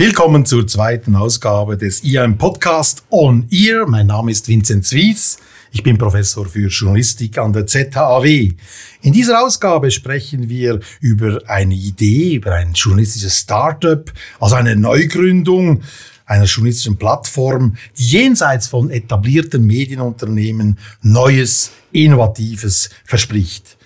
[0.00, 3.86] Willkommen zur zweiten Ausgabe des IAM Podcast On Ear.
[3.86, 5.36] Mein Name ist Vincent Zwies.
[5.72, 8.24] Ich bin Professor für Journalistik an der ZHAW.
[9.02, 14.10] In dieser Ausgabe sprechen wir über eine Idee, über ein journalistisches Startup,
[14.40, 15.82] also eine Neugründung
[16.24, 23.76] einer journalistischen Plattform, die jenseits von etablierten Medienunternehmen Neues, Innovatives verspricht.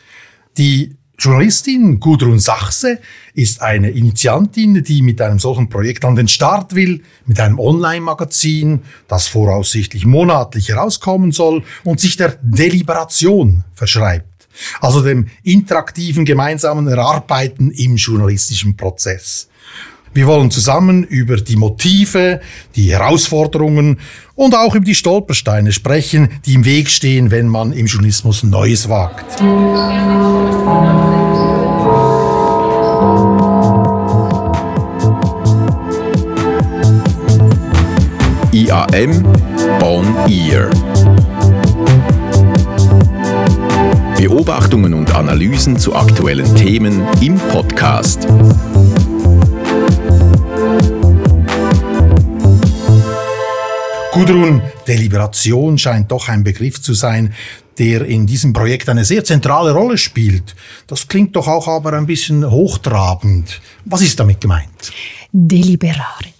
[0.59, 2.99] Die Journalistin Gudrun Sachse
[3.35, 8.82] ist eine Initiantin, die mit einem solchen Projekt an den Start will, mit einem Online-Magazin,
[9.07, 14.49] das voraussichtlich monatlich herauskommen soll und sich der Deliberation verschreibt,
[14.81, 19.49] also dem interaktiven gemeinsamen Erarbeiten im journalistischen Prozess.
[20.14, 22.41] Wir wollen zusammen über die Motive,
[22.77, 23.99] die Herausforderungen
[24.36, 28.89] und auch über die Stolpersteine sprechen, die im Weg stehen, wenn man im Journalismus Neues
[28.89, 29.41] wagt.
[38.53, 39.27] IAM
[39.83, 40.70] On Ear.
[44.16, 48.28] Beobachtungen und Analysen zu aktuellen Themen im Podcast.
[54.14, 57.34] Gudrun, Deliberation scheint doch ein Begriff zu sein,
[57.78, 60.54] der in diesem Projekt eine sehr zentrale Rolle spielt.
[60.86, 63.60] Das klingt doch auch aber ein bisschen hochtrabend.
[63.84, 64.92] Was ist damit gemeint?
[65.32, 66.33] Deliberare.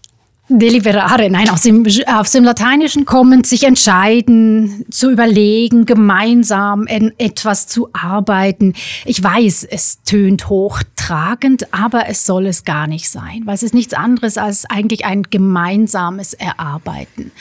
[0.49, 7.67] Deliberare, nein, aus dem, aus dem Lateinischen kommend, sich entscheiden, zu überlegen, gemeinsam in etwas
[7.67, 8.75] zu arbeiten.
[9.07, 13.73] Ich weiß, es tönt hochtragend, aber es soll es gar nicht sein, weil es ist
[13.73, 17.33] nichts anderes als eigentlich ein gemeinsames Erarbeiten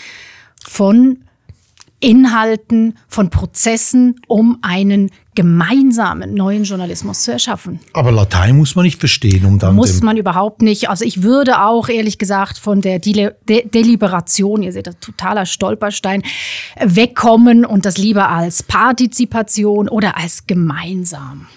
[0.65, 1.23] von
[1.99, 7.79] Inhalten, von Prozessen, um einen gemeinsamen neuen Journalismus zu erschaffen.
[7.93, 9.75] Aber Latein muss man nicht verstehen, um dann.
[9.75, 10.89] Muss man überhaupt nicht.
[10.89, 15.45] Also ich würde auch ehrlich gesagt von der Dele De Deliberation, ihr seht das totaler
[15.45, 16.23] Stolperstein,
[16.79, 21.47] wegkommen und das lieber als Partizipation oder als gemeinsam.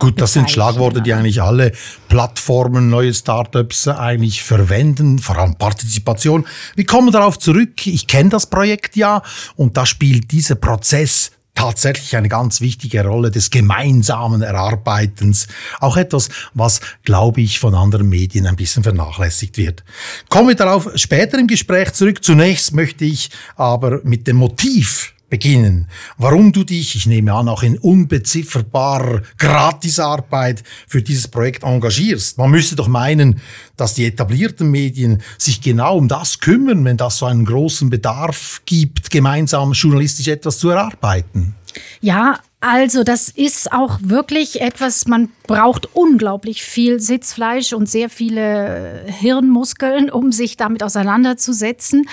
[0.00, 1.72] Gut, das sind Schlagworte, die eigentlich alle
[2.08, 6.46] Plattformen, neue Startups eigentlich verwenden, vor allem Partizipation.
[6.74, 7.86] Wir kommen darauf zurück.
[7.86, 9.22] Ich kenne das Projekt ja
[9.56, 15.46] und da spielt dieser Prozess tatsächlich eine ganz wichtige Rolle des gemeinsamen Erarbeitens.
[15.78, 19.84] Auch etwas, was, glaube ich, von anderen Medien ein bisschen vernachlässigt wird.
[20.28, 22.24] Kommen wir darauf später im Gespräch zurück.
[22.24, 25.86] Zunächst möchte ich aber mit dem Motiv beginnen.
[26.18, 32.38] Warum du dich, ich nehme an, auch in unbezifferbarer Gratisarbeit für dieses Projekt engagierst.
[32.38, 33.40] Man müsste doch meinen,
[33.76, 38.62] dass die etablierten Medien sich genau um das kümmern, wenn das so einen großen Bedarf
[38.66, 41.54] gibt, gemeinsam journalistisch etwas zu erarbeiten.
[42.00, 49.04] Ja, also das ist auch wirklich etwas, man braucht unglaublich viel Sitzfleisch und sehr viele
[49.06, 52.06] Hirnmuskeln, um sich damit auseinanderzusetzen,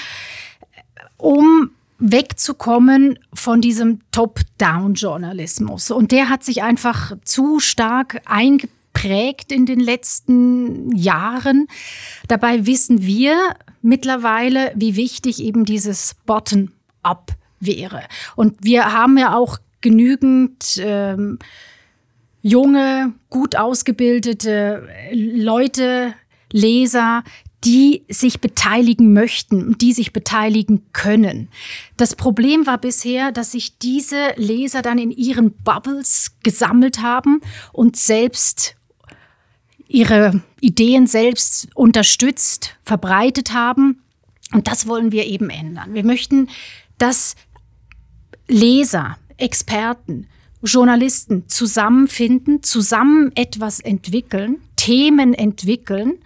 [1.17, 5.91] um wegzukommen von diesem Top-Down-Journalismus.
[5.91, 11.67] Und der hat sich einfach zu stark eingeprägt in den letzten Jahren.
[12.27, 18.03] Dabei wissen wir mittlerweile, wie wichtig eben dieses Bottom-up wäre.
[18.35, 21.39] Und wir haben ja auch genügend ähm,
[22.41, 26.13] junge, gut ausgebildete Leute,
[26.51, 27.23] Leser,
[27.63, 31.49] die sich beteiligen möchten, die sich beteiligen können.
[31.97, 37.41] Das Problem war bisher, dass sich diese Leser dann in ihren Bubbles gesammelt haben
[37.73, 38.75] und selbst
[39.87, 44.03] ihre Ideen selbst unterstützt, verbreitet haben.
[44.53, 45.93] Und das wollen wir eben ändern.
[45.93, 46.49] Wir möchten,
[46.97, 47.35] dass
[48.47, 50.27] Leser, Experten,
[50.61, 56.19] Journalisten zusammenfinden, zusammen etwas entwickeln, Themen entwickeln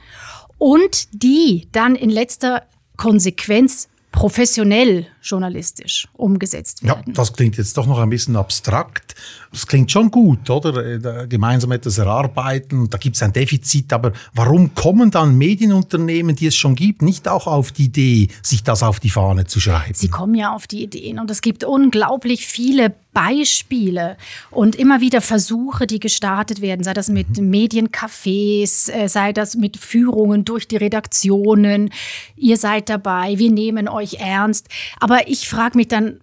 [0.61, 7.03] und die dann in letzter Konsequenz professionell journalistisch umgesetzt werden.
[7.07, 9.15] Ja, das klingt jetzt doch noch ein bisschen abstrakt.
[9.51, 11.27] Das klingt schon gut, oder?
[11.27, 16.55] Gemeinsam etwas erarbeiten, da gibt es ein Defizit, aber warum kommen dann Medienunternehmen, die es
[16.55, 19.93] schon gibt, nicht auch auf die Idee, sich das auf die Fahne zu schreiben?
[19.93, 24.15] Sie kommen ja auf die Ideen und es gibt unglaublich viele Beispiele
[24.51, 27.49] und immer wieder Versuche, die gestartet werden, sei das mit mhm.
[27.49, 31.91] Mediencafés, äh, sei das mit Führungen durch die Redaktionen.
[32.37, 34.69] Ihr seid dabei, wir nehmen euch ernst.
[34.99, 36.19] Aber ich frage mich dann,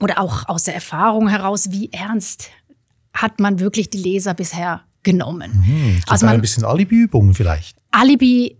[0.00, 2.50] oder auch aus der Erfahrung heraus, wie ernst
[3.12, 5.62] hat man wirklich die Leser bisher genommen?
[5.66, 7.78] Mhm, also man, ein bisschen Alibi-Übungen vielleicht.
[7.90, 8.58] Alibi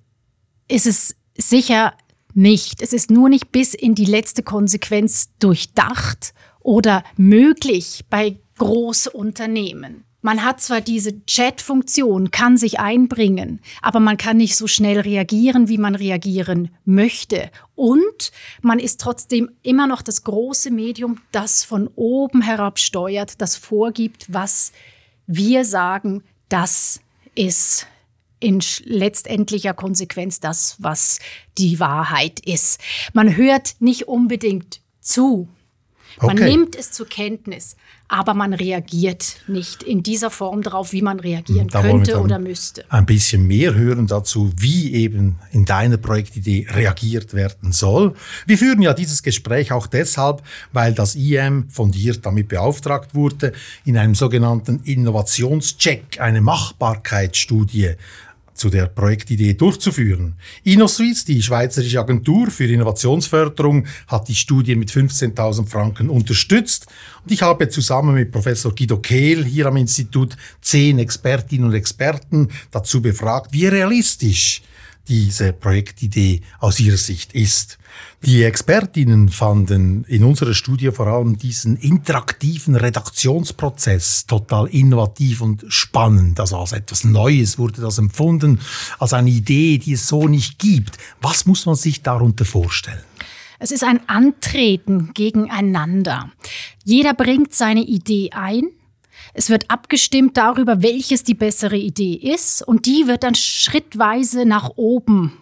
[0.68, 1.92] ist es sicher
[2.32, 2.82] nicht.
[2.82, 10.05] Es ist nur nicht bis in die letzte Konsequenz durchdacht oder möglich bei Großunternehmen.
[10.26, 15.68] Man hat zwar diese Chat-Funktion, kann sich einbringen, aber man kann nicht so schnell reagieren,
[15.68, 17.48] wie man reagieren möchte.
[17.76, 23.54] Und man ist trotzdem immer noch das große Medium, das von oben herab steuert, das
[23.54, 24.72] vorgibt, was
[25.28, 26.98] wir sagen, das
[27.36, 27.86] ist
[28.40, 31.20] in letztendlicher Konsequenz das, was
[31.56, 32.80] die Wahrheit ist.
[33.12, 35.46] Man hört nicht unbedingt zu.
[36.20, 36.50] Man okay.
[36.50, 37.76] nimmt es zur Kenntnis,
[38.08, 42.84] aber man reagiert nicht in dieser Form darauf, wie man reagieren da könnte oder müsste.
[42.88, 48.14] Ein bisschen mehr hören dazu, wie eben in deiner Projektidee reagiert werden soll.
[48.46, 50.42] Wir führen ja dieses Gespräch auch deshalb,
[50.72, 53.52] weil das IM von dir damit beauftragt wurde,
[53.84, 57.96] in einem sogenannten Innovationscheck eine Machbarkeitsstudie
[58.56, 60.34] zu der Projektidee durchzuführen.
[60.64, 66.86] InnoSuisse, die Schweizerische Agentur für Innovationsförderung, hat die Studie mit 15.000 Franken unterstützt
[67.24, 72.48] und ich habe zusammen mit Professor Guido Kehl hier am Institut zehn Expertinnen und Experten
[72.70, 74.62] dazu befragt, wie realistisch
[75.08, 77.78] diese Projektidee aus ihrer Sicht ist.
[78.24, 86.40] Die Expertinnen fanden in unserer Studie vor allem diesen interaktiven Redaktionsprozess total innovativ und spannend.
[86.40, 88.60] Also als etwas Neues wurde das empfunden,
[88.98, 90.98] als eine Idee, die es so nicht gibt.
[91.20, 93.02] Was muss man sich darunter vorstellen?
[93.58, 96.30] Es ist ein Antreten gegeneinander.
[96.84, 98.64] Jeder bringt seine Idee ein
[99.34, 104.70] es wird abgestimmt darüber, welches die bessere Idee ist und die wird dann schrittweise nach
[104.76, 105.36] oben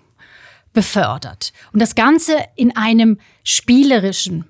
[0.72, 1.52] befördert.
[1.72, 4.44] Und das Ganze in einem spielerischen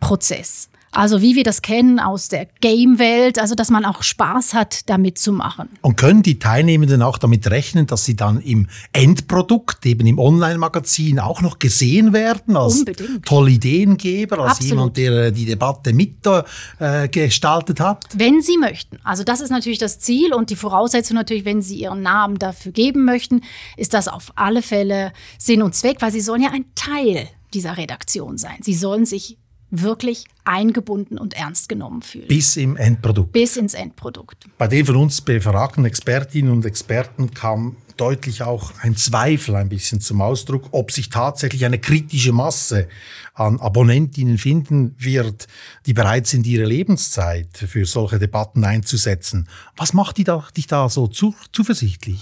[0.00, 0.68] Prozess.
[0.98, 5.16] Also wie wir das kennen aus der Game-Welt, also dass man auch Spaß hat, damit
[5.16, 5.68] zu machen.
[5.80, 11.20] Und können die Teilnehmenden auch damit rechnen, dass sie dann im Endprodukt, eben im Online-Magazin,
[11.20, 13.24] auch noch gesehen werden als Unbedingt.
[13.24, 14.70] tolle Ideengeber, als Absolut.
[14.70, 18.04] jemand, der äh, die Debatte mitgestaltet äh, hat?
[18.16, 18.98] Wenn sie möchten.
[19.04, 22.72] Also das ist natürlich das Ziel und die Voraussetzung natürlich, wenn sie ihren Namen dafür
[22.72, 23.42] geben möchten,
[23.76, 27.76] ist das auf alle Fälle Sinn und Zweck, weil sie sollen ja ein Teil dieser
[27.76, 28.56] Redaktion sein.
[28.62, 29.38] Sie sollen sich
[29.70, 32.28] wirklich eingebunden und ernst genommen fühlen.
[32.28, 33.32] Bis im Endprodukt.
[33.32, 34.46] Bis ins Endprodukt.
[34.56, 40.00] Bei den von uns befragten Expertinnen und Experten kam deutlich auch ein Zweifel ein bisschen
[40.00, 42.88] zum Ausdruck, ob sich tatsächlich eine kritische Masse
[43.34, 45.46] an Abonnentinnen finden wird,
[45.86, 49.48] die bereit sind, ihre Lebenszeit für solche Debatten einzusetzen.
[49.76, 52.20] Was macht dich da, dich da so zu, zuversichtlich?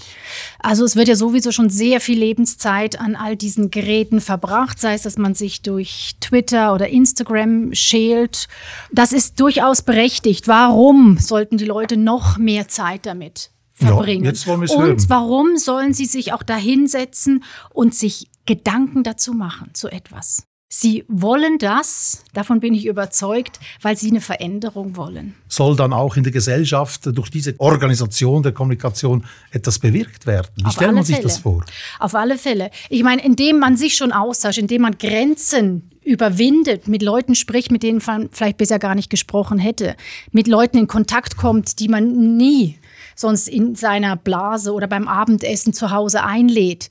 [0.59, 4.93] Also es wird ja sowieso schon sehr viel Lebenszeit an all diesen Geräten verbracht, sei
[4.93, 8.47] es, dass man sich durch Twitter oder Instagram schält.
[8.91, 10.47] Das ist durchaus berechtigt.
[10.47, 14.23] Warum sollten die Leute noch mehr Zeit damit verbringen.
[14.23, 15.05] Ja, jetzt wollen und hören.
[15.07, 20.43] warum sollen sie sich auch da hinsetzen und sich Gedanken dazu machen zu etwas?
[20.69, 25.33] Sie wollen das, davon bin ich überzeugt, weil sie eine Veränderung wollen.
[25.47, 30.49] Soll dann auch in der Gesellschaft durch diese Organisation der Kommunikation etwas bewirkt werden?
[30.57, 31.27] Wie Auf stellt man sich Fälle.
[31.27, 31.63] das vor?
[31.99, 32.69] Auf alle Fälle.
[32.89, 37.81] Ich meine, indem man sich schon austauscht, indem man Grenzen überwindet, mit Leuten spricht, mit
[37.81, 39.95] denen man vielleicht bisher gar nicht gesprochen hätte,
[40.33, 42.77] mit Leuten in Kontakt kommt, die man nie
[43.17, 46.89] sonst in seiner Blase oder beim Abendessen zu Hause einlädt,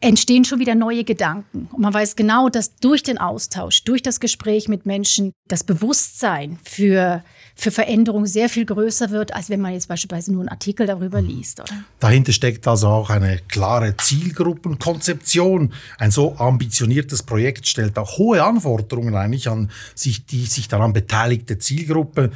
[0.00, 1.68] entstehen schon wieder neue Gedanken.
[1.72, 6.58] Und man weiß genau, dass durch den Austausch, durch das Gespräch mit Menschen das Bewusstsein
[6.64, 7.22] für,
[7.54, 11.20] für Veränderung sehr viel größer wird, als wenn man jetzt beispielsweise nur einen Artikel darüber
[11.20, 11.60] liest.
[11.60, 11.84] Oder?
[11.98, 15.74] Dahinter steckt also auch eine klare Zielgruppenkonzeption.
[15.98, 21.58] Ein so ambitioniertes Projekt stellt auch hohe Anforderungen eigentlich an sich, die sich daran beteiligte
[21.58, 22.30] Zielgruppe.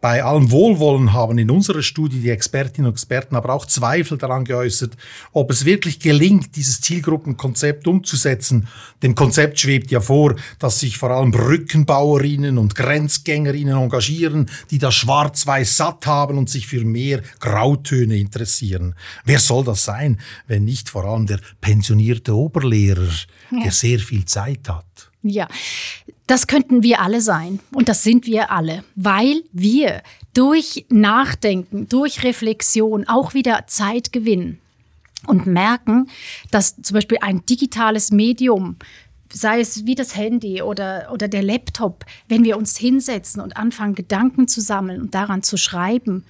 [0.00, 4.44] Bei allem Wohlwollen haben in unserer Studie die Expertinnen und Experten aber auch Zweifel daran
[4.44, 4.96] geäußert,
[5.32, 8.68] ob es wirklich gelingt, dieses Zielgruppenkonzept umzusetzen.
[9.02, 14.94] Dem Konzept schwebt ja vor, dass sich vor allem Brückenbauerinnen und Grenzgängerinnen engagieren, die das
[14.94, 18.94] Schwarz-Weiß satt haben und sich für mehr Grautöne interessieren.
[19.24, 23.08] Wer soll das sein, wenn nicht vor allem der pensionierte Oberlehrer,
[23.50, 23.64] ja.
[23.64, 25.07] der sehr viel Zeit hat?
[25.28, 25.48] Ja,
[26.26, 30.02] das könnten wir alle sein und das sind wir alle, weil wir
[30.34, 34.58] durch Nachdenken, durch Reflexion auch wieder Zeit gewinnen
[35.26, 36.08] und merken,
[36.50, 38.76] dass zum Beispiel ein digitales Medium
[39.32, 43.94] sei es wie das Handy oder, oder der Laptop, wenn wir uns hinsetzen und anfangen,
[43.94, 46.24] Gedanken zu sammeln und daran zu schreiben,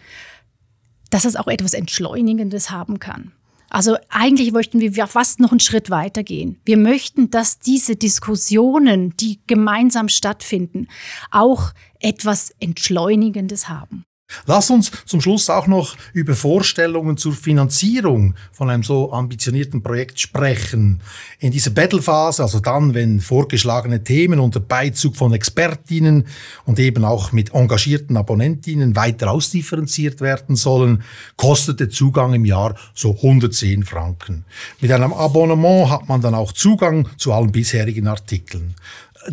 [1.11, 3.33] dass es auch etwas Entschleunigendes haben kann.
[3.71, 6.59] Also eigentlich möchten wir fast noch einen Schritt weiter gehen.
[6.65, 10.89] Wir möchten, dass diese Diskussionen, die gemeinsam stattfinden,
[11.31, 14.05] auch etwas Entschleunigendes haben.
[14.47, 20.20] Lass uns zum Schluss auch noch über Vorstellungen zur Finanzierung von einem so ambitionierten Projekt
[20.20, 21.00] sprechen.
[21.38, 26.26] In dieser Battle-Phase, also dann, wenn vorgeschlagene Themen unter Beizug von Expertinnen
[26.66, 31.02] und eben auch mit engagierten Abonnentinnen weiter ausdifferenziert werden sollen,
[31.37, 34.44] kostet der Zugang im Jahr so 110 Franken.
[34.80, 38.75] Mit einem Abonnement hat man dann auch Zugang zu allen bisherigen Artikeln.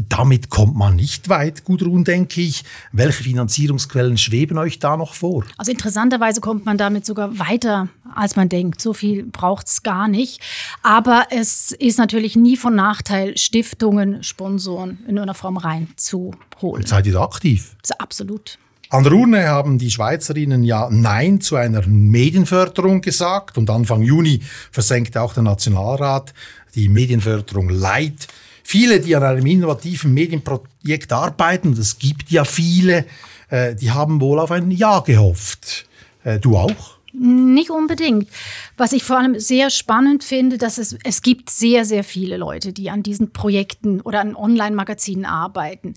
[0.10, 2.64] Damit kommt man nicht weit, Gudrun, denke ich.
[2.92, 5.44] Welche Finanzierungsquellen schweben euch da noch vor?
[5.58, 8.82] Also interessanterweise kommt man damit sogar weiter, als man denkt.
[8.82, 10.42] So viel braucht es gar nicht.
[10.82, 16.36] Aber es ist natürlich nie von Nachteil, Stiftungen, Sponsoren in irgendeiner Form reinzuholen.
[16.62, 17.76] Und seid ihr da aktiv?
[18.00, 18.58] absolut.
[18.90, 24.42] An der Urne haben die Schweizerinnen ja Nein zu einer Medienförderung gesagt und Anfang Juni
[24.72, 26.34] versenkte auch der Nationalrat
[26.76, 28.28] die Medienförderung Light
[28.68, 33.06] Viele, die an einem innovativen Medienprojekt arbeiten, und es gibt ja viele,
[33.52, 35.86] äh, die haben wohl auf ein Ja gehofft.
[36.24, 36.98] Äh, du auch?
[37.14, 38.28] Nicht unbedingt.
[38.76, 42.74] Was ich vor allem sehr spannend finde, dass es, es gibt sehr, sehr viele Leute,
[42.74, 45.94] die an diesen Projekten oder an Online-Magazinen arbeiten.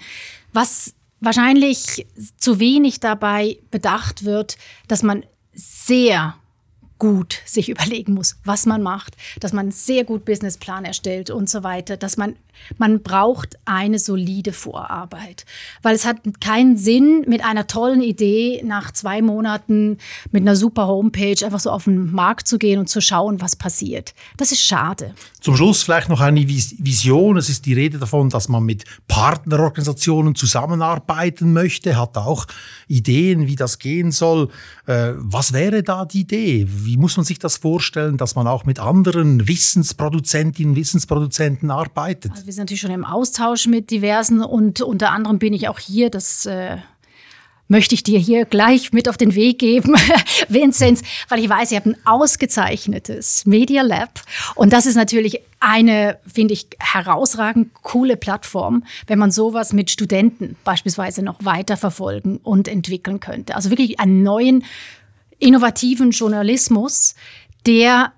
[0.53, 2.07] Was wahrscheinlich
[2.37, 4.59] zu wenig dabei bedacht wird,
[4.89, 6.35] dass man sehr
[6.99, 11.63] gut sich überlegen muss, was man macht, dass man sehr gut Businessplan erstellt und so
[11.63, 12.37] weiter, dass man
[12.77, 15.45] man braucht eine solide Vorarbeit,
[15.83, 19.99] weil es hat keinen Sinn, mit einer tollen Idee nach zwei Monaten
[20.31, 23.57] mit einer super Homepage einfach so auf den Markt zu gehen und zu schauen, was
[23.57, 24.15] passiert.
[24.37, 25.15] Das ist schade.
[25.41, 27.37] Zum Schluss vielleicht noch eine Vision.
[27.37, 32.47] Es ist die Rede davon, dass man mit Partnerorganisationen zusammenarbeiten möchte, hat auch
[32.89, 34.49] Ideen, wie das gehen soll.
[34.87, 36.67] Äh, was wäre da die Idee?
[36.69, 42.33] Wie muss man sich das vorstellen, dass man auch mit anderen Wissensproduzentinnen und Wissensproduzenten arbeitet?
[42.33, 45.79] Also wir sind natürlich schon im Austausch mit diversen und unter anderem bin ich auch
[45.79, 46.79] hier, das äh,
[47.69, 49.95] möchte ich dir hier gleich mit auf den Weg geben,
[50.49, 54.23] Vinzenz, weil ich weiß, ihr habt ein ausgezeichnetes Media Lab
[54.55, 60.57] und das ist natürlich eine, finde ich, herausragend coole Plattform, wenn man sowas mit Studenten
[60.65, 63.57] beispielsweise noch weiterverfolgen und entwickeln könnte.
[63.57, 64.65] Also wirklich einen neuen,
[65.39, 67.15] innovativen Journalismus,
[67.67, 68.15] der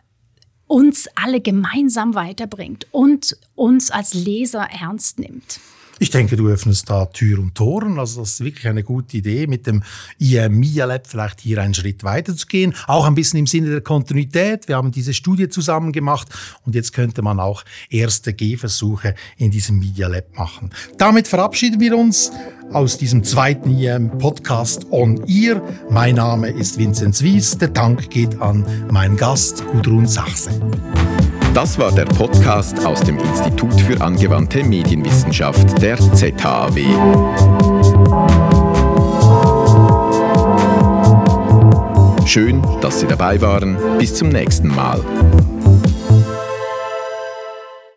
[0.70, 5.58] uns alle gemeinsam weiterbringt und uns als Leser ernst nimmt.
[6.02, 7.98] Ich denke, du öffnest da Tür und Toren.
[7.98, 9.82] Also das ist wirklich eine gute Idee, mit dem
[10.18, 12.74] IMIA Lab vielleicht hier einen Schritt weiter zu gehen.
[12.86, 14.66] Auch ein bisschen im Sinne der Kontinuität.
[14.66, 16.28] Wir haben diese Studie zusammen gemacht
[16.64, 20.70] und jetzt könnte man auch erste Gehversuche in diesem Media Lab machen.
[20.96, 22.32] Damit verabschieden wir uns
[22.72, 25.60] aus diesem zweiten IM Podcast On Ear.
[25.90, 27.58] Mein Name ist Vinzenz Wies.
[27.58, 30.50] Der Dank geht an meinen Gast Gudrun Sachse.
[31.54, 36.78] Das war der Podcast aus dem Institut für angewandte Medienwissenschaft der ZHAW.
[42.24, 43.76] Schön, dass Sie dabei waren.
[43.98, 45.00] Bis zum nächsten Mal.